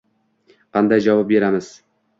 [0.79, 1.73] Qanday javob beramiz?